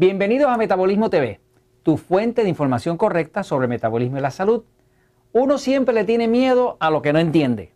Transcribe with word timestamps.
Bienvenidos 0.00 0.48
a 0.48 0.56
Metabolismo 0.56 1.10
TV, 1.10 1.40
tu 1.82 1.98
fuente 1.98 2.42
de 2.42 2.48
información 2.48 2.96
correcta 2.96 3.42
sobre 3.42 3.68
metabolismo 3.68 4.16
y 4.16 4.22
la 4.22 4.30
salud. 4.30 4.64
Uno 5.32 5.58
siempre 5.58 5.94
le 5.94 6.04
tiene 6.04 6.26
miedo 6.26 6.78
a 6.80 6.88
lo 6.88 7.02
que 7.02 7.12
no 7.12 7.18
entiende. 7.18 7.74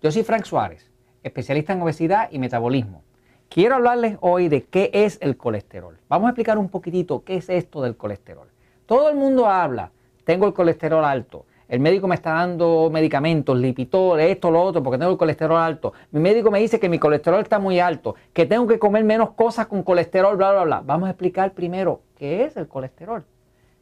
Yo 0.00 0.12
soy 0.12 0.22
Frank 0.22 0.44
Suárez, 0.44 0.88
especialista 1.24 1.72
en 1.72 1.82
obesidad 1.82 2.28
y 2.30 2.38
metabolismo. 2.38 3.02
Quiero 3.48 3.74
hablarles 3.74 4.18
hoy 4.20 4.46
de 4.46 4.66
qué 4.66 4.92
es 4.92 5.18
el 5.20 5.36
colesterol. 5.36 5.98
Vamos 6.08 6.26
a 6.26 6.30
explicar 6.30 6.58
un 6.58 6.68
poquitito 6.68 7.24
qué 7.24 7.34
es 7.34 7.48
esto 7.48 7.82
del 7.82 7.96
colesterol. 7.96 8.46
Todo 8.86 9.10
el 9.10 9.16
mundo 9.16 9.48
habla, 9.48 9.90
tengo 10.22 10.46
el 10.46 10.54
colesterol 10.54 11.04
alto, 11.04 11.44
el 11.68 11.80
médico 11.80 12.08
me 12.08 12.14
está 12.14 12.32
dando 12.32 12.88
medicamentos, 12.90 13.56
lipitol, 13.58 14.18
esto, 14.20 14.50
lo 14.50 14.62
otro, 14.62 14.82
porque 14.82 14.98
tengo 14.98 15.12
el 15.12 15.18
colesterol 15.18 15.58
alto. 15.58 15.92
Mi 16.10 16.20
médico 16.20 16.50
me 16.50 16.60
dice 16.60 16.80
que 16.80 16.88
mi 16.88 16.98
colesterol 16.98 17.42
está 17.42 17.58
muy 17.58 17.78
alto, 17.78 18.14
que 18.32 18.46
tengo 18.46 18.66
que 18.66 18.78
comer 18.78 19.04
menos 19.04 19.32
cosas 19.32 19.66
con 19.66 19.82
colesterol, 19.82 20.36
bla, 20.36 20.52
bla, 20.52 20.64
bla. 20.64 20.82
Vamos 20.84 21.08
a 21.08 21.10
explicar 21.10 21.52
primero 21.52 22.00
qué 22.16 22.44
es 22.44 22.56
el 22.56 22.68
colesterol. 22.68 23.22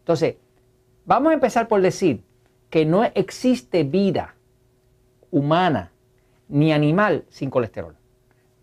Entonces, 0.00 0.34
vamos 1.04 1.30
a 1.30 1.34
empezar 1.34 1.68
por 1.68 1.80
decir 1.80 2.24
que 2.70 2.84
no 2.84 3.04
existe 3.04 3.84
vida 3.84 4.34
humana 5.30 5.92
ni 6.48 6.72
animal 6.72 7.24
sin 7.28 7.50
colesterol. 7.50 7.94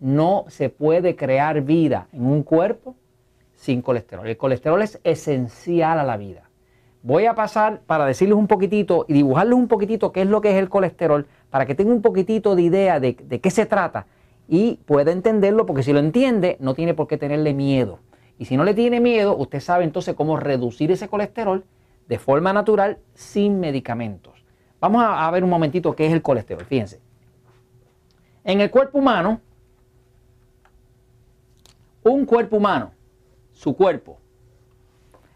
No 0.00 0.44
se 0.48 0.68
puede 0.68 1.16
crear 1.16 1.62
vida 1.62 2.08
en 2.12 2.26
un 2.26 2.42
cuerpo 2.42 2.94
sin 3.54 3.80
colesterol. 3.80 4.28
El 4.28 4.36
colesterol 4.36 4.82
es 4.82 5.00
esencial 5.02 5.98
a 5.98 6.04
la 6.04 6.18
vida. 6.18 6.43
Voy 7.04 7.26
a 7.26 7.34
pasar 7.34 7.82
para 7.82 8.06
decirles 8.06 8.38
un 8.38 8.46
poquitito 8.46 9.04
y 9.06 9.12
dibujarles 9.12 9.58
un 9.58 9.68
poquitito 9.68 10.10
qué 10.10 10.22
es 10.22 10.26
lo 10.26 10.40
que 10.40 10.52
es 10.52 10.56
el 10.56 10.70
colesterol, 10.70 11.26
para 11.50 11.66
que 11.66 11.74
tenga 11.74 11.92
un 11.92 12.00
poquitito 12.00 12.56
de 12.56 12.62
idea 12.62 12.98
de, 12.98 13.14
qué 13.14 13.50
se 13.50 13.66
trata 13.66 14.06
y 14.48 14.76
pueda 14.86 15.12
entenderlo, 15.12 15.66
porque 15.66 15.82
si 15.82 15.92
lo 15.92 15.98
entiende, 15.98 16.56
no 16.60 16.72
tiene 16.72 16.94
por 16.94 17.06
qué 17.06 17.18
tenerle 17.18 17.52
miedo. 17.52 17.98
Y 18.38 18.46
si 18.46 18.56
no 18.56 18.64
le 18.64 18.72
tiene 18.72 19.00
miedo, 19.00 19.36
usted 19.36 19.60
sabe 19.60 19.84
entonces 19.84 20.14
cómo 20.14 20.38
reducir 20.38 20.90
ese 20.92 21.08
colesterol 21.08 21.66
de 22.08 22.18
forma 22.18 22.54
natural 22.54 22.96
sin 23.12 23.60
medicamentos. 23.60 24.42
Vamos 24.80 25.02
a, 25.02 25.28
a 25.28 25.30
ver 25.30 25.44
un 25.44 25.50
momentito 25.50 25.94
qué 25.94 26.06
es 26.06 26.12
el 26.14 26.22
colesterol. 26.22 26.64
Fíjense. 26.64 27.02
En 28.44 28.62
el 28.62 28.70
cuerpo 28.70 28.96
humano, 28.96 29.42
un 32.02 32.24
cuerpo 32.24 32.56
humano, 32.56 32.92
su 33.52 33.76
cuerpo, 33.76 34.16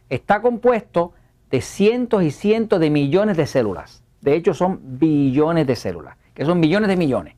está 0.08 0.40
compuesto 0.40 1.12
de 1.50 1.60
cientos 1.60 2.22
y 2.22 2.30
cientos 2.30 2.80
de 2.80 2.90
millones 2.90 3.36
de 3.36 3.46
células. 3.46 4.02
De 4.20 4.34
hecho, 4.34 4.54
son 4.54 4.80
billones 4.98 5.66
de 5.66 5.76
células, 5.76 6.16
que 6.34 6.44
son 6.44 6.60
millones 6.60 6.88
de 6.88 6.96
millones. 6.96 7.34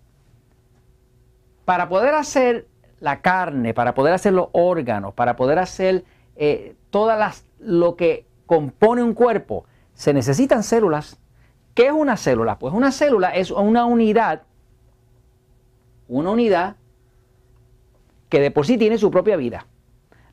Para 1.65 1.89
poder 1.89 2.15
hacer 2.15 2.67
la 3.01 3.21
carne, 3.21 3.75
para 3.75 3.95
poder 3.95 4.15
hacer 4.15 4.33
los 4.33 4.49
órganos, 4.53 5.15
para 5.15 5.37
poder 5.37 5.59
hacer 5.59 6.05
eh, 6.37 6.75
todas 6.91 7.45
lo 7.59 7.97
que 7.97 8.27
compone 8.47 9.03
un 9.03 9.15
cuerpo, 9.15 9.65
se 9.95 10.13
necesitan 10.13 10.63
células. 10.63 11.19
¿Qué 11.75 11.87
es 11.87 11.93
una 11.93 12.17
célula? 12.17 12.59
Pues 12.59 12.75
una 12.75 12.91
célula 12.91 13.31
es 13.31 13.51
una 13.51 13.85
unidad, 13.85 14.43
una 16.09 16.31
unidad 16.31 16.77
que 18.29 18.41
de 18.41 18.51
por 18.51 18.67
sí 18.67 18.77
tiene 18.79 18.99
su 18.99 19.11
propia 19.11 19.37
vida. 19.37 19.67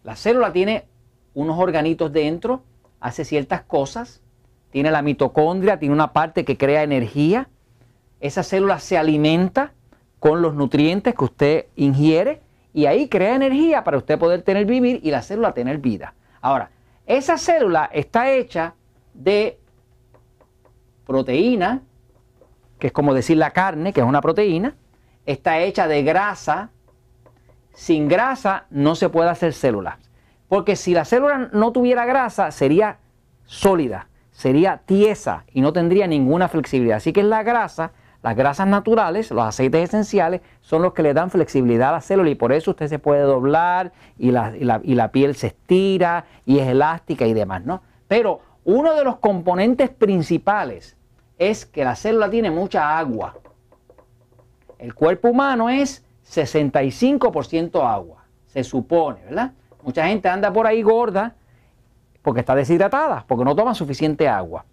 La 0.03 0.15
célula 0.15 0.53
tiene 0.53 0.85
unos 1.33 1.59
organitos 1.59 2.11
dentro, 2.11 2.63
hace 2.99 3.25
ciertas 3.25 3.61
cosas, 3.61 4.21
tiene 4.71 4.91
la 4.91 5.01
mitocondria, 5.01 5.79
tiene 5.79 5.93
una 5.93 6.13
parte 6.13 6.45
que 6.45 6.57
crea 6.57 6.83
energía, 6.83 7.49
esa 8.19 8.43
célula 8.43 8.79
se 8.79 8.97
alimenta 8.97 9.73
con 10.19 10.41
los 10.41 10.55
nutrientes 10.55 11.13
que 11.15 11.23
usted 11.23 11.65
ingiere 11.75 12.41
y 12.73 12.85
ahí 12.85 13.07
crea 13.07 13.35
energía 13.35 13.83
para 13.83 13.97
usted 13.97 14.17
poder 14.19 14.41
tener 14.41 14.65
vivir 14.65 14.99
y 15.03 15.11
la 15.11 15.21
célula 15.21 15.53
tener 15.53 15.77
vida. 15.77 16.13
Ahora, 16.41 16.71
esa 17.05 17.37
célula 17.37 17.89
está 17.93 18.31
hecha 18.31 18.75
de 19.13 19.59
proteína, 21.05 21.81
que 22.79 22.87
es 22.87 22.93
como 22.93 23.13
decir 23.13 23.37
la 23.37 23.51
carne, 23.51 23.93
que 23.93 24.01
es 24.01 24.05
una 24.05 24.21
proteína, 24.21 24.75
está 25.25 25.59
hecha 25.59 25.87
de 25.87 26.03
grasa. 26.03 26.71
Sin 27.73 28.07
grasa 28.07 28.65
no 28.69 28.95
se 28.95 29.09
puede 29.09 29.29
hacer 29.29 29.53
células. 29.53 29.97
Porque 30.47 30.75
si 30.75 30.93
la 30.93 31.05
célula 31.05 31.49
no 31.51 31.71
tuviera 31.71 32.05
grasa, 32.05 32.51
sería 32.51 32.99
sólida, 33.45 34.07
sería 34.31 34.81
tiesa 34.85 35.45
y 35.51 35.61
no 35.61 35.73
tendría 35.73 36.07
ninguna 36.07 36.47
flexibilidad. 36.47 36.97
Así 36.97 37.11
que 37.11 37.23
la 37.23 37.43
grasa, 37.43 37.91
las 38.21 38.35
grasas 38.35 38.67
naturales, 38.67 39.31
los 39.31 39.43
aceites 39.43 39.89
esenciales, 39.89 40.41
son 40.61 40.81
los 40.81 40.93
que 40.93 41.03
le 41.03 41.13
dan 41.13 41.31
flexibilidad 41.31 41.89
a 41.89 41.93
la 41.93 42.01
célula 42.01 42.29
y 42.29 42.35
por 42.35 42.53
eso 42.53 42.71
usted 42.71 42.87
se 42.87 42.99
puede 42.99 43.21
doblar 43.21 43.91
y 44.17 44.31
la, 44.31 45.09
piel 45.11 45.35
se 45.35 45.47
estira 45.47 46.25
y 46.45 46.59
es 46.59 46.67
elástica 46.67 47.25
y 47.25 47.33
demás, 47.33 47.65
¿no? 47.65 47.81
Pero 48.07 48.41
uno 48.63 48.95
de 48.95 49.03
los 49.03 49.17
componentes 49.17 49.89
principales 49.89 50.97
es 51.37 51.65
que 51.65 51.83
la 51.83 51.95
célula 51.95 52.29
tiene 52.29 52.51
mucha 52.51 52.97
agua. 52.97 53.35
El 54.79 54.93
cuerpo 54.93 55.29
humano 55.29 55.69
es 55.69 56.05
65% 56.29 57.81
agua, 57.81 58.25
se 58.45 58.63
supone, 58.63 59.23
¿verdad? 59.25 59.53
Mucha 59.87 60.05
gente 60.07 60.27
anda 60.27 60.51
por 60.51 60.67
ahí 60.67 60.83
gorda 60.83 61.33
porque 62.21 62.41
está 62.41 62.53
deshidratada, 62.55 63.23
porque 63.25 63.45
no 63.45 63.55
toma 63.55 63.73
suficiente 63.73 64.27
agua. 64.27 64.65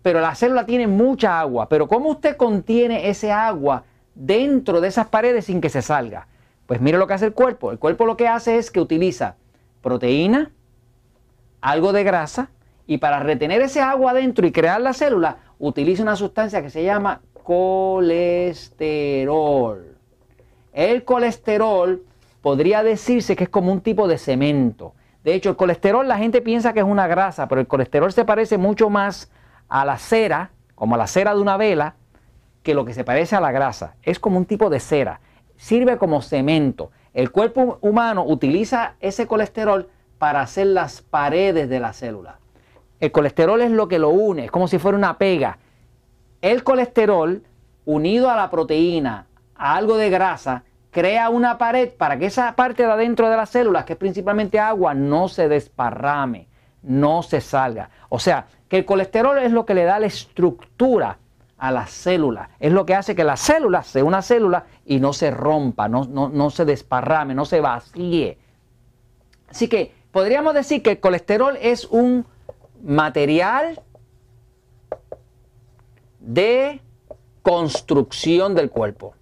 Pero 0.00 0.18
la 0.22 0.34
célula 0.34 0.64
tiene 0.64 0.86
mucha 0.86 1.38
agua. 1.38 1.68
Pero 1.68 1.86
¿cómo 1.86 2.08
usted 2.08 2.38
contiene 2.38 3.10
ese 3.10 3.30
agua 3.30 3.84
dentro 4.14 4.80
de 4.80 4.88
esas 4.88 5.08
paredes 5.08 5.44
sin 5.44 5.60
que 5.60 5.68
se 5.68 5.82
salga? 5.82 6.26
Pues 6.64 6.80
mire 6.80 6.96
lo 6.96 7.06
que 7.06 7.12
hace 7.12 7.26
el 7.26 7.34
cuerpo. 7.34 7.70
El 7.70 7.78
cuerpo 7.78 8.06
lo 8.06 8.16
que 8.16 8.28
hace 8.28 8.56
es 8.56 8.70
que 8.70 8.80
utiliza 8.80 9.36
proteína, 9.82 10.52
algo 11.60 11.92
de 11.92 12.02
grasa, 12.02 12.48
y 12.86 12.96
para 12.96 13.20
retener 13.20 13.60
ese 13.60 13.82
agua 13.82 14.14
dentro 14.14 14.46
y 14.46 14.52
crear 14.52 14.80
la 14.80 14.94
célula, 14.94 15.36
utiliza 15.58 16.02
una 16.02 16.16
sustancia 16.16 16.62
que 16.62 16.70
se 16.70 16.82
llama 16.82 17.20
colesterol. 17.42 18.78
El 20.72 21.04
colesterol 21.04 22.06
podría 22.42 22.82
decirse 22.82 23.36
que 23.36 23.44
es 23.44 23.50
como 23.50 23.72
un 23.72 23.80
tipo 23.80 24.08
de 24.08 24.18
cemento. 24.18 24.94
De 25.24 25.34
hecho, 25.34 25.50
el 25.50 25.56
colesterol 25.56 26.06
la 26.06 26.18
gente 26.18 26.42
piensa 26.42 26.72
que 26.72 26.80
es 26.80 26.86
una 26.86 27.06
grasa, 27.06 27.48
pero 27.48 27.60
el 27.60 27.68
colesterol 27.68 28.12
se 28.12 28.24
parece 28.24 28.58
mucho 28.58 28.90
más 28.90 29.30
a 29.68 29.84
la 29.84 29.96
cera, 29.96 30.50
como 30.74 30.96
a 30.96 30.98
la 30.98 31.06
cera 31.06 31.34
de 31.34 31.40
una 31.40 31.56
vela, 31.56 31.94
que 32.62 32.74
lo 32.74 32.84
que 32.84 32.92
se 32.92 33.04
parece 33.04 33.36
a 33.36 33.40
la 33.40 33.52
grasa. 33.52 33.94
Es 34.02 34.18
como 34.18 34.36
un 34.36 34.44
tipo 34.44 34.68
de 34.68 34.80
cera. 34.80 35.20
Sirve 35.56 35.96
como 35.96 36.20
cemento. 36.22 36.90
El 37.14 37.30
cuerpo 37.30 37.78
humano 37.80 38.24
utiliza 38.26 38.94
ese 39.00 39.26
colesterol 39.26 39.88
para 40.18 40.40
hacer 40.40 40.66
las 40.66 41.02
paredes 41.02 41.68
de 41.68 41.80
la 41.80 41.92
célula. 41.92 42.38
El 42.98 43.12
colesterol 43.12 43.60
es 43.62 43.70
lo 43.70 43.88
que 43.88 43.98
lo 43.98 44.10
une, 44.10 44.46
es 44.46 44.50
como 44.50 44.68
si 44.68 44.78
fuera 44.78 44.98
una 44.98 45.18
pega. 45.18 45.58
El 46.40 46.64
colesterol 46.64 47.42
unido 47.84 48.30
a 48.30 48.36
la 48.36 48.50
proteína, 48.50 49.26
a 49.54 49.76
algo 49.76 49.96
de 49.96 50.10
grasa, 50.10 50.64
crea 50.92 51.30
una 51.30 51.58
pared 51.58 51.90
para 51.90 52.18
que 52.18 52.26
esa 52.26 52.54
parte 52.54 52.84
de 52.84 52.92
adentro 52.92 53.28
de 53.28 53.36
las 53.36 53.50
células, 53.50 53.84
que 53.84 53.94
es 53.94 53.98
principalmente 53.98 54.60
agua, 54.60 54.94
no 54.94 55.26
se 55.26 55.48
desparrame, 55.48 56.46
no 56.82 57.22
se 57.22 57.40
salga. 57.40 57.90
O 58.10 58.18
sea, 58.18 58.46
que 58.68 58.76
el 58.76 58.84
colesterol 58.84 59.38
es 59.38 59.52
lo 59.52 59.64
que 59.64 59.74
le 59.74 59.84
da 59.84 59.98
la 59.98 60.06
estructura 60.06 61.18
a 61.56 61.70
la 61.70 61.86
célula. 61.86 62.50
Es 62.60 62.72
lo 62.72 62.84
que 62.84 62.94
hace 62.94 63.16
que 63.16 63.24
la 63.24 63.38
célula 63.38 63.82
sea 63.82 64.04
una 64.04 64.20
célula 64.20 64.66
y 64.84 65.00
no 65.00 65.14
se 65.14 65.30
rompa, 65.30 65.88
no, 65.88 66.04
no 66.04 66.50
se 66.50 66.66
desparrame, 66.66 67.34
no 67.34 67.46
se 67.46 67.60
vacíe. 67.60 68.36
Así 69.48 69.68
que 69.68 69.94
podríamos 70.12 70.52
decir 70.52 70.82
que 70.82 70.90
el 70.90 71.00
colesterol 71.00 71.56
es 71.60 71.86
un 71.86 72.26
material 72.82 73.80
de 76.20 76.82
construcción 77.42 78.54
del 78.54 78.70
cuerpo. 78.70 79.14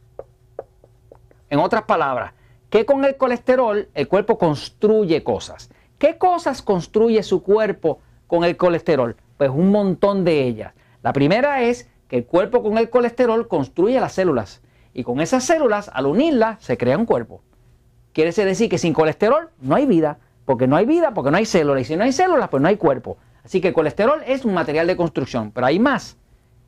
En 1.50 1.58
otras 1.58 1.82
palabras, 1.82 2.32
que 2.70 2.86
con 2.86 3.04
el 3.04 3.16
colesterol 3.16 3.88
el 3.92 4.08
cuerpo 4.08 4.38
construye 4.38 5.22
cosas. 5.24 5.70
¿Qué 5.98 6.16
cosas 6.16 6.62
construye 6.62 7.22
su 7.22 7.42
cuerpo 7.42 7.98
con 8.26 8.44
el 8.44 8.56
colesterol? 8.56 9.16
Pues 9.36 9.50
un 9.50 9.70
montón 9.70 10.24
de 10.24 10.44
ellas. 10.44 10.72
La 11.02 11.12
primera 11.12 11.62
es 11.62 11.90
que 12.08 12.18
el 12.18 12.24
cuerpo 12.24 12.62
con 12.62 12.78
el 12.78 12.88
colesterol 12.88 13.48
construye 13.48 14.00
las 14.00 14.12
células. 14.12 14.62
Y 14.94 15.02
con 15.04 15.20
esas 15.20 15.44
células, 15.44 15.90
al 15.92 16.06
unirlas, 16.06 16.62
se 16.62 16.78
crea 16.78 16.96
un 16.96 17.06
cuerpo. 17.06 17.42
Quiere 18.12 18.32
decir 18.32 18.68
que 18.68 18.78
sin 18.78 18.92
colesterol 18.92 19.50
no 19.60 19.74
hay 19.74 19.86
vida. 19.86 20.18
Porque 20.44 20.66
no 20.66 20.76
hay 20.76 20.86
vida, 20.86 21.12
porque 21.12 21.30
no 21.30 21.36
hay 21.36 21.46
células. 21.46 21.82
Y 21.82 21.84
si 21.84 21.96
no 21.96 22.04
hay 22.04 22.12
células, 22.12 22.48
pues 22.48 22.62
no 22.62 22.68
hay 22.68 22.76
cuerpo. 22.76 23.18
Así 23.44 23.60
que 23.60 23.72
colesterol 23.72 24.22
es 24.26 24.44
un 24.44 24.54
material 24.54 24.86
de 24.86 24.96
construcción. 24.96 25.50
Pero 25.52 25.66
hay 25.66 25.78
más. 25.78 26.16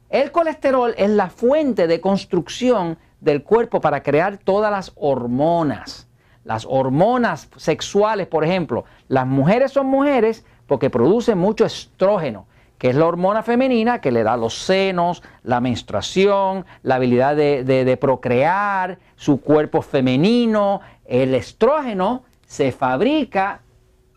El 0.09 0.31
colesterol 0.31 0.95
es 0.99 1.11
la 1.11 1.31
fuente 1.31 1.87
de 1.87 2.01
construcción 2.01 2.99
del 3.23 3.45
cuerpo 3.45 3.81
para 3.81 4.03
crear 4.03 4.37
todas 4.37 4.71
las 4.71 4.93
hormonas. 4.97 6.09
Las 6.45 6.67
hormonas 6.69 7.49
sexuales, 7.57 8.27
por 8.27 8.45
ejemplo, 8.45 8.85
las 9.07 9.27
mujeres 9.27 9.71
son 9.71 9.87
mujeres 9.87 10.45
porque 10.67 10.91
producen 10.91 11.39
mucho 11.39 11.65
estrógeno, 11.65 12.47
que 12.79 12.91
es 12.91 12.97
la 12.97 13.07
hormona 13.07 13.45
femenina 13.45 14.01
que 14.01 14.11
le 14.11 14.25
da 14.25 14.37
los 14.37 14.55
senos, 14.55 15.23
la 15.45 15.61
menstruación, 15.61 16.67
la 16.83 16.97
habilidad 16.97 17.37
de, 17.37 17.99
procrear, 18.01 18.99
su 19.15 19.41
cuerpo 19.41 19.83
femenino. 19.83 20.81
El 21.05 21.37
estrógeno 21.37 22.25
se 22.45 22.73
fabrica 22.73 23.61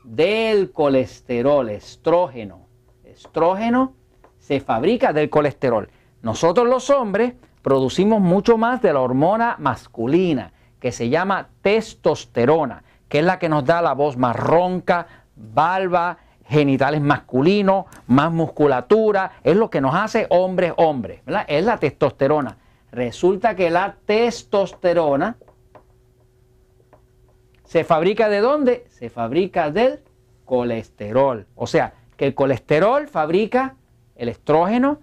del 0.03 0.71
colesterol, 0.71 1.69
estrógeno. 1.69 2.65
Estrógeno 3.03 3.93
se 4.39 4.59
fabrica 4.61 5.13
del 5.13 5.29
colesterol. 5.29 5.89
Nosotros 6.23 6.67
los 6.67 6.89
hombres 6.89 7.33
producimos 7.65 8.21
mucho 8.21 8.59
más 8.59 8.79
de 8.83 8.93
la 8.93 9.01
hormona 9.01 9.55
masculina, 9.57 10.51
que 10.79 10.91
se 10.91 11.09
llama 11.09 11.49
testosterona, 11.63 12.83
que 13.09 13.17
es 13.17 13.25
la 13.25 13.39
que 13.39 13.49
nos 13.49 13.65
da 13.65 13.81
la 13.81 13.93
voz 13.93 14.17
más 14.17 14.35
ronca, 14.35 15.07
barba, 15.35 16.19
genitales 16.47 17.01
masculinos, 17.01 17.85
más 18.05 18.31
musculatura, 18.31 19.31
es 19.43 19.55
lo 19.55 19.71
que 19.71 19.81
nos 19.81 19.95
hace 19.95 20.27
hombres 20.29 20.73
hombres, 20.77 21.21
Es 21.47 21.65
la 21.65 21.77
testosterona. 21.77 22.55
Resulta 22.91 23.55
que 23.55 23.71
la 23.71 23.95
testosterona 24.05 25.35
se 27.63 27.83
fabrica 27.83 28.29
de 28.29 28.41
dónde? 28.41 28.85
Se 28.89 29.09
fabrica 29.09 29.71
del 29.71 30.01
colesterol. 30.45 31.47
O 31.55 31.65
sea, 31.65 31.95
que 32.15 32.27
el 32.27 32.35
colesterol 32.35 33.07
fabrica 33.07 33.73
el 34.15 34.29
estrógeno, 34.29 34.99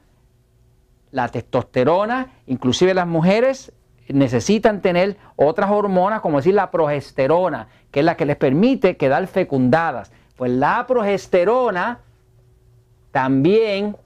la 1.13 1.29
testosterona, 1.29 2.33
inclusive 2.47 2.95
las 2.95 3.07
mujeres 3.07 3.73
necesitan 4.09 4.81
tener 4.81 5.17
otras 5.37 5.71
hormonas, 5.71 6.21
como 6.21 6.39
decir 6.39 6.55
la 6.55 6.71
progesterona, 6.71 7.69
que 7.91 8.01
es 8.01 8.07
la 8.07 8.17
que 8.17 8.27
les 8.27 8.37
permite 8.37 8.97
quedar 8.97 9.27
fecundadas. 9.27 10.11
Pues 10.37 10.51
la 10.51 10.87
progesterona 10.87 12.01
también 13.11 13.97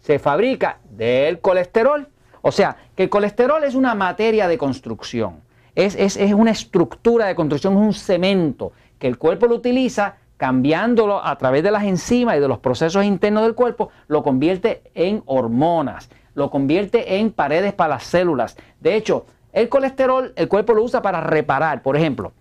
se 0.00 0.18
fabrica 0.18 0.78
del 0.90 1.40
colesterol. 1.40 2.08
O 2.42 2.50
sea, 2.50 2.76
que 2.96 3.04
el 3.04 3.10
colesterol 3.10 3.62
es 3.64 3.74
una 3.74 3.94
materia 3.94 4.48
de 4.48 4.58
construcción, 4.58 5.40
es, 5.74 5.94
es, 5.94 6.16
es 6.16 6.32
una 6.32 6.50
estructura 6.50 7.26
de 7.26 7.34
construcción, 7.34 7.74
es 7.74 7.80
un 7.80 7.92
cemento 7.92 8.72
que 8.98 9.06
el 9.06 9.18
cuerpo 9.18 9.46
lo 9.46 9.54
utiliza 9.54 10.16
cambiándolo 10.40 11.22
a 11.22 11.36
través 11.36 11.62
de 11.62 11.70
las 11.70 11.84
enzimas 11.84 12.38
y 12.38 12.40
de 12.40 12.48
los 12.48 12.60
procesos 12.60 13.04
internos 13.04 13.42
del 13.42 13.54
cuerpo, 13.54 13.90
lo 14.08 14.22
convierte 14.22 14.90
en 14.94 15.22
hormonas, 15.26 16.08
lo 16.32 16.50
convierte 16.50 17.18
en 17.18 17.30
paredes 17.30 17.74
para 17.74 17.96
las 17.96 18.04
células. 18.04 18.56
De 18.80 18.96
hecho, 18.96 19.26
el 19.52 19.68
colesterol 19.68 20.32
el 20.36 20.48
cuerpo 20.48 20.72
lo 20.72 20.82
usa 20.82 21.02
para 21.02 21.20
reparar. 21.20 21.82
Por 21.82 21.94
ejemplo, 21.94 22.32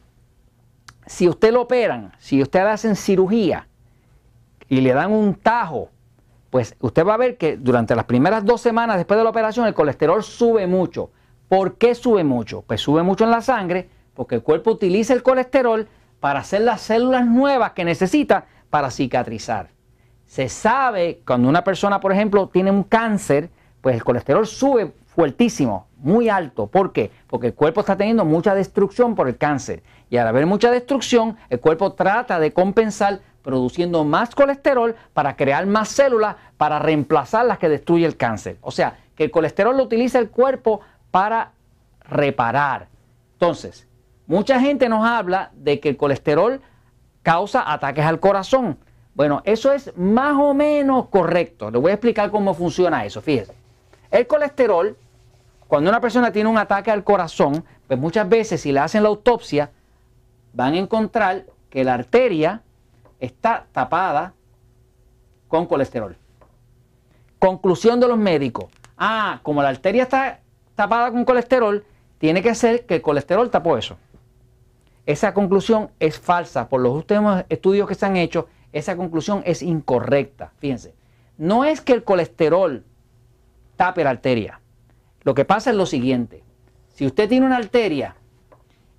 si 1.08 1.28
usted 1.28 1.52
lo 1.52 1.64
operan, 1.64 2.14
si 2.20 2.42
usted 2.42 2.64
le 2.64 2.70
hacen 2.70 2.96
cirugía 2.96 3.68
y 4.70 4.80
le 4.80 4.94
dan 4.94 5.12
un 5.12 5.36
tajo, 5.36 5.90
pues 6.52 6.78
usted 6.80 7.06
va 7.06 7.16
a 7.16 7.18
ver 7.18 7.36
que 7.36 7.58
durante 7.58 7.98
las 7.98 8.06
primeras 8.06 8.46
dos 8.46 8.62
semanas 8.62 8.96
después 8.96 9.18
de 9.18 9.26
la 9.26 9.30
operación 9.30 9.68
el 9.68 9.74
colesterol 9.74 10.24
sube 10.24 10.68
mucho. 10.68 11.12
¿Por 11.50 11.76
qué 11.76 11.96
sube 11.96 12.24
mucho? 12.24 12.62
Pues 12.62 12.80
sube 12.80 13.04
mucho 13.04 13.26
en 13.26 13.32
la 13.32 13.42
sangre 13.42 13.90
porque 14.14 14.36
el 14.36 14.42
cuerpo 14.42 14.72
utiliza 14.72 15.14
el 15.14 15.22
colesterol 15.22 15.86
para 16.20 16.40
hacer 16.40 16.62
las 16.62 16.82
células 16.82 17.26
nuevas 17.26 17.72
que 17.72 17.86
necesita 17.86 18.46
para 18.70 18.92
cicatrizar. 18.92 19.70
Se 20.26 20.48
sabe 20.48 21.22
cuando 21.26 21.50
una 21.50 21.64
persona, 21.64 22.00
por 22.00 22.12
ejemplo, 22.12 22.48
tiene 22.48 22.72
un 22.72 22.84
cáncer, 22.84 23.50
pues 23.82 23.96
el 23.96 24.04
colesterol 24.04 24.46
sube 24.46 24.94
fuertísimo, 25.08 25.88
muy 25.98 26.30
alto. 26.30 26.68
¿Por 26.68 26.94
qué? 26.94 27.12
Porque 27.28 27.48
el 27.48 27.54
cuerpo 27.54 27.82
está 27.82 27.98
teniendo 27.98 28.26
mucha 28.26 28.54
destrucción 28.54 29.16
por 29.16 29.28
el 29.28 29.38
cáncer. 29.38 29.84
Y 30.10 30.18
al 30.18 30.28
haber 30.28 30.46
mucha 30.46 30.72
destrucción, 30.72 31.36
el 31.50 31.60
cuerpo 31.60 31.94
trata 31.94 32.40
de 32.40 32.54
compensar 32.54 33.20
produciendo 33.42 34.04
más 34.04 34.36
colesterol 34.36 34.96
para 35.14 35.36
crear 35.36 35.66
más 35.66 35.90
células 35.90 36.36
para 36.58 36.80
reemplazar 36.80 37.46
las 37.46 37.58
que 37.58 37.70
destruye 37.70 38.06
el 38.06 38.16
cáncer. 38.16 38.58
O 38.62 38.72
sea, 38.72 39.00
que 39.16 39.26
el 39.26 39.32
colesterol 39.32 39.76
lo 39.76 39.84
utiliza 39.84 40.20
el 40.20 40.30
cuerpo 40.30 40.82
para 41.12 41.52
reparar. 42.02 42.88
Entonces, 43.34 43.89
mucha 44.30 44.60
gente 44.62 44.88
nos 44.88 45.06
habla 45.06 45.52
de 45.56 45.80
que 45.80 45.90
el 45.90 45.98
colesterol 45.98 46.62
causa 47.24 47.70
ataques 47.70 48.06
al 48.06 48.20
corazón. 48.20 48.78
Bueno, 49.16 49.42
eso 49.44 49.74
es 49.74 49.92
más 49.98 50.36
o 50.38 50.54
menos 50.54 51.08
correcto. 51.10 51.72
Le 51.72 51.80
voy 51.80 51.92
a 51.92 51.96
explicar 51.96 52.30
cómo 52.32 52.54
funciona 52.54 53.04
eso. 53.04 53.22
Fíjese. 53.22 53.54
El 54.12 54.28
colesterol, 54.28 54.96
cuando 55.68 55.90
una 55.90 56.00
persona 56.00 56.32
tiene 56.32 56.48
un 56.48 56.60
ataque 56.60 56.92
al 56.92 57.04
corazón, 57.04 57.66
pues 57.88 58.00
muchas 58.00 58.30
veces 58.30 58.62
si 58.62 58.72
le 58.72 58.80
hacen 58.80 59.02
la 59.02 59.10
autopsia, 59.10 59.72
van 60.54 60.76
a 60.76 60.78
encontrar 60.78 61.46
que 61.72 61.84
la 61.84 61.96
arteria 61.96 62.62
está 63.20 63.66
tapada 63.72 64.34
con 65.48 65.66
colesterol. 65.66 66.16
Conclusión 67.40 68.00
de 68.00 68.08
los 68.08 68.18
médicos. 68.18 68.66
Ah, 68.96 69.40
como 69.42 69.64
la 69.64 69.70
arteria 69.70 70.04
está 70.04 70.40
tapada 70.76 71.12
con 71.12 71.26
colesterol, 71.26 71.84
tiene 72.20 72.44
que 72.44 72.54
ser 72.54 72.86
que 72.86 72.96
el 72.96 73.02
colesterol 73.02 73.50
tapó 73.50 73.76
eso. 73.76 73.98
Esa 75.10 75.34
conclusión 75.34 75.90
es 76.00 76.20
falsa. 76.20 76.70
Por 76.70 76.82
los 76.82 76.94
últimos 76.94 77.44
estudios 77.50 77.88
que 77.88 77.96
se 77.96 78.06
han 78.06 78.16
hecho, 78.16 78.48
esa 78.72 78.96
conclusión 78.96 79.42
es 79.44 79.64
incorrecta. 79.64 80.52
Fíjense, 80.60 80.94
no 81.40 81.66
es 81.66 81.82
que 81.82 81.94
el 81.94 82.04
colesterol 82.04 82.86
tape 83.76 84.04
la 84.04 84.12
arteria. 84.12 84.62
Lo 85.24 85.34
que 85.34 85.46
pasa 85.46 85.72
es 85.72 85.76
lo 85.76 85.88
siguiente. 85.88 86.44
Si 86.90 87.08
usted 87.08 87.28
tiene 87.28 87.48
una 87.48 87.58
arteria 87.58 88.18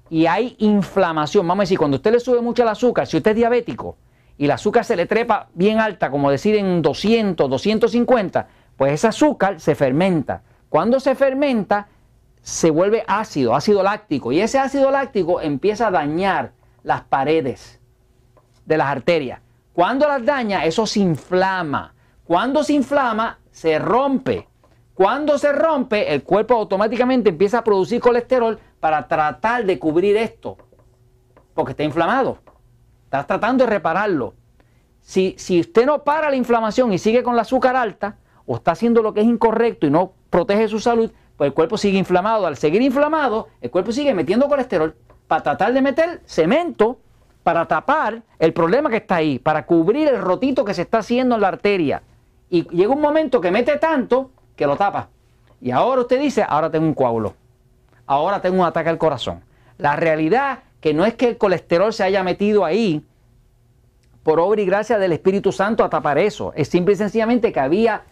y 0.08 0.26
hay 0.26 0.56
inflamación, 0.58 1.46
vamos 1.46 1.60
a 1.60 1.66
decir, 1.66 1.78
cuando 1.78 1.98
usted 1.98 2.10
le 2.10 2.18
sube 2.18 2.40
mucho 2.40 2.64
el 2.64 2.70
azúcar, 2.70 3.06
si 3.06 3.16
usted 3.16 3.30
es 3.30 3.36
diabético 3.36 3.96
y 4.36 4.46
el 4.46 4.50
azúcar 4.50 4.84
se 4.84 4.96
le 4.96 5.06
trepa 5.06 5.48
bien 5.54 5.78
alta, 5.78 6.10
como 6.10 6.28
decir 6.28 6.56
en 6.56 6.82
200, 6.82 7.48
250, 7.48 8.48
pues 8.76 8.94
ese 8.94 9.06
azúcar 9.06 9.60
se 9.60 9.76
fermenta. 9.76 10.42
Cuando 10.68 10.98
se 10.98 11.14
fermenta, 11.14 11.86
se 12.42 12.70
vuelve 12.70 13.04
ácido, 13.06 13.54
ácido 13.54 13.82
láctico, 13.82 14.32
y 14.32 14.40
ese 14.40 14.58
ácido 14.58 14.90
láctico 14.90 15.40
empieza 15.40 15.88
a 15.88 15.90
dañar 15.90 16.52
las 16.82 17.02
paredes 17.02 17.80
de 18.64 18.76
las 18.76 18.88
arterias. 18.88 19.40
Cuando 19.72 20.08
las 20.08 20.24
daña, 20.24 20.64
eso 20.64 20.86
se 20.86 21.00
inflama. 21.00 21.94
Cuando 22.24 22.62
se 22.64 22.72
inflama, 22.72 23.38
se 23.50 23.78
rompe. 23.78 24.48
Cuando 24.94 25.38
se 25.38 25.52
rompe, 25.52 26.12
el 26.12 26.22
cuerpo 26.22 26.54
automáticamente 26.54 27.30
empieza 27.30 27.58
a 27.58 27.64
producir 27.64 28.00
colesterol 28.00 28.58
para 28.80 29.06
tratar 29.08 29.64
de 29.64 29.78
cubrir 29.78 30.16
esto, 30.16 30.56
porque 31.54 31.72
está 31.72 31.84
inflamado. 31.84 32.38
Estás 33.04 33.26
tratando 33.26 33.64
de 33.64 33.70
repararlo. 33.70 34.34
Si, 35.00 35.34
si 35.38 35.60
usted 35.60 35.86
no 35.86 36.04
para 36.04 36.30
la 36.30 36.36
inflamación 36.36 36.92
y 36.92 36.98
sigue 36.98 37.22
con 37.22 37.36
la 37.36 37.42
azúcar 37.42 37.76
alta, 37.76 38.16
o 38.46 38.56
está 38.56 38.72
haciendo 38.72 39.02
lo 39.02 39.14
que 39.14 39.20
es 39.20 39.26
incorrecto 39.26 39.86
y 39.86 39.90
no 39.90 40.12
protege 40.28 40.68
su 40.68 40.80
salud, 40.80 41.10
pues 41.40 41.48
el 41.48 41.54
cuerpo 41.54 41.78
sigue 41.78 41.96
inflamado. 41.96 42.46
Al 42.46 42.58
seguir 42.58 42.82
inflamado, 42.82 43.48
el 43.62 43.70
cuerpo 43.70 43.92
sigue 43.92 44.12
metiendo 44.12 44.46
colesterol 44.46 44.94
para 45.26 45.42
tratar 45.42 45.72
de 45.72 45.80
meter 45.80 46.20
cemento 46.26 46.98
para 47.42 47.66
tapar 47.66 48.20
el 48.38 48.52
problema 48.52 48.90
que 48.90 48.98
está 48.98 49.16
ahí, 49.16 49.38
para 49.38 49.64
cubrir 49.64 50.06
el 50.08 50.20
rotito 50.20 50.66
que 50.66 50.74
se 50.74 50.82
está 50.82 50.98
haciendo 50.98 51.36
en 51.36 51.40
la 51.40 51.48
arteria. 51.48 52.02
Y 52.50 52.68
llega 52.68 52.92
un 52.92 53.00
momento 53.00 53.40
que 53.40 53.50
mete 53.50 53.78
tanto 53.78 54.32
que 54.54 54.66
lo 54.66 54.76
tapa. 54.76 55.08
Y 55.62 55.70
ahora 55.70 56.02
usted 56.02 56.20
dice, 56.20 56.44
ahora 56.46 56.70
tengo 56.70 56.84
un 56.84 56.92
coágulo 56.92 57.32
ahora 58.06 58.42
tengo 58.42 58.60
un 58.60 58.66
ataque 58.66 58.90
al 58.90 58.98
corazón. 58.98 59.40
La 59.78 59.96
realidad 59.96 60.58
que 60.82 60.92
no 60.92 61.06
es 61.06 61.14
que 61.14 61.26
el 61.26 61.38
colesterol 61.38 61.90
se 61.94 62.02
haya 62.02 62.22
metido 62.22 62.66
ahí 62.66 63.02
por 64.24 64.40
obra 64.40 64.60
y 64.60 64.66
gracia 64.66 64.98
del 64.98 65.12
Espíritu 65.12 65.52
Santo 65.52 65.84
a 65.84 65.88
tapar 65.88 66.18
eso. 66.18 66.52
Es 66.54 66.68
simple 66.68 66.92
y 66.92 66.96
sencillamente 66.96 67.50
que 67.50 67.60
había 67.60 68.02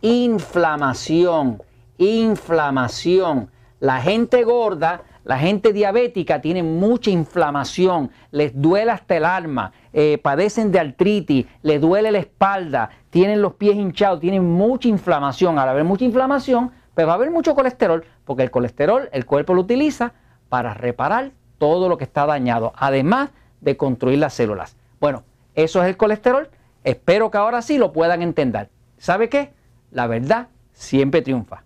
inflamación, 0.00 1.62
inflamación. 2.02 3.50
La 3.80 4.00
gente 4.00 4.44
gorda, 4.44 5.02
la 5.24 5.38
gente 5.38 5.72
diabética 5.72 6.40
tiene 6.40 6.62
mucha 6.62 7.10
inflamación, 7.10 8.10
les 8.30 8.60
duele 8.60 8.90
hasta 8.90 9.16
el 9.16 9.24
alma, 9.24 9.72
eh, 9.92 10.18
padecen 10.18 10.72
de 10.72 10.80
artritis, 10.80 11.46
les 11.62 11.80
duele 11.80 12.10
la 12.10 12.18
espalda, 12.18 12.90
tienen 13.10 13.40
los 13.40 13.54
pies 13.54 13.76
hinchados, 13.76 14.20
tienen 14.20 14.44
mucha 14.44 14.88
inflamación. 14.88 15.58
Al 15.58 15.68
haber 15.68 15.84
mucha 15.84 16.04
inflamación, 16.04 16.72
pues 16.94 17.06
va 17.06 17.12
a 17.12 17.14
haber 17.14 17.30
mucho 17.30 17.54
colesterol, 17.54 18.04
porque 18.24 18.42
el 18.42 18.50
colesterol 18.50 19.08
el 19.12 19.26
cuerpo 19.26 19.54
lo 19.54 19.62
utiliza 19.62 20.12
para 20.48 20.74
reparar 20.74 21.30
todo 21.58 21.88
lo 21.88 21.96
que 21.98 22.04
está 22.04 22.26
dañado, 22.26 22.72
además 22.76 23.30
de 23.60 23.76
construir 23.76 24.18
las 24.18 24.34
células. 24.34 24.76
Bueno, 25.00 25.22
eso 25.54 25.82
es 25.82 25.88
el 25.88 25.96
colesterol. 25.96 26.48
Espero 26.84 27.30
que 27.30 27.38
ahora 27.38 27.62
sí 27.62 27.78
lo 27.78 27.92
puedan 27.92 28.22
entender. 28.22 28.68
¿Sabe 28.98 29.28
qué? 29.28 29.52
La 29.92 30.08
verdad 30.08 30.48
siempre 30.72 31.22
triunfa. 31.22 31.62